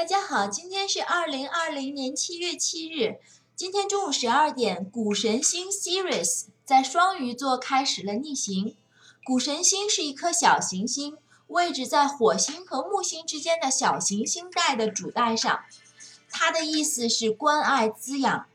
[0.00, 3.18] 大家好，今天是二零二零年七月七日。
[3.54, 8.74] 今天中午十二点，谷神星 Sirius 在双鱼座开始了逆行。
[9.26, 11.18] 谷神星是一颗小行星，
[11.48, 15.60] 位置在火星和木星之间的小行星带的主带上。
[16.30, 18.46] 它的意思是关爱滋养。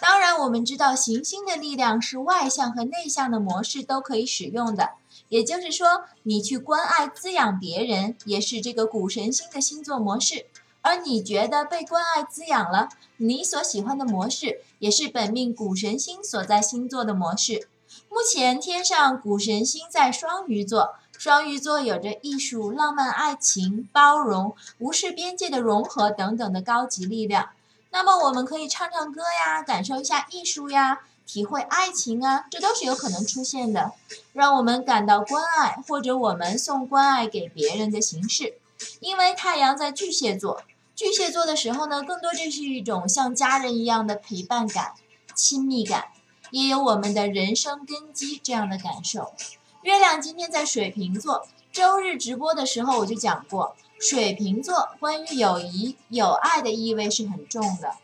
[0.00, 4.90] 当然，我们知道行星的力量是外向和内向的模式都可以使用的。
[5.28, 10.46] 也就是说，你去关爱滋养别人，也是这个谷神星的星座模式。
[10.82, 17.68] 而你觉得被关爱滋养了，你所喜欢的模式也是本命谷神星所在星座的模式。
[18.08, 27.50] 目前天上谷神星在双鱼座，双鱼座有着艺术、浪漫、爱情、包容、无视边界的融合等等的高级力量。
[27.90, 33.92] 那么我们可以唱唱歌呀，感受一下艺术呀，体会爱情啊，这都是有可能出现的，
[34.32, 38.54] 让我们感到关爱，或者我们送关爱给别人的形式。
[38.98, 40.62] 因为太阳在巨蟹座。
[41.02, 44.94] 巨蟹座的时候呢，更多这是一种像家人一样的陪伴感、
[45.34, 46.12] 亲密感，
[46.52, 49.32] 也有我们的人生根基这样的感受。
[49.82, 57.96] 月亮今天在水瓶座，周日直播的时候我就讲过，水瓶座关于友谊、友爱的意味是很重的。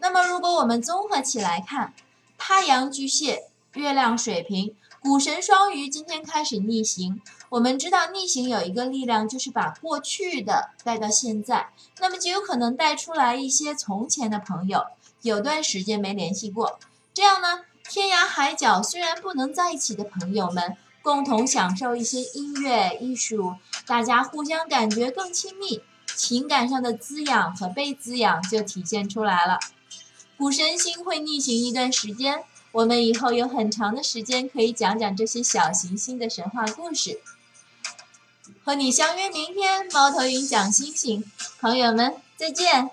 [0.00, 1.94] 那么如果我们综合起来看，
[2.36, 4.74] 太阳巨蟹，月亮水瓶。
[5.00, 11.68] 股神双鱼今天开始逆行，我们知道逆行有一个力量，就是把过去的带到现在，
[12.00, 14.86] 那么就有可能带出来一些从前的朋友，
[15.20, 16.78] 有段时间没联系过，
[17.12, 25.82] 这样呢，天涯海角虽然不能在一起的朋友们，共同享受一些音乐艺术，大家互相感觉更亲密，
[26.16, 29.58] 情感上的滋养和被滋养就体现出来了。
[30.38, 32.44] 股神星会逆行一段时间。
[32.74, 37.20] 我们以后有很长的时间可以讲讲这些小行星的神话故事，
[38.64, 41.22] 和你相约明天，猫头鹰讲星星，
[41.60, 42.90] 朋友们再见。